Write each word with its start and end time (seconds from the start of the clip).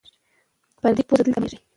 پردی 0.81 1.03
پوځ 1.07 1.19
دلته 1.23 1.39
ماتې 1.41 1.57
خوري. 1.57 1.57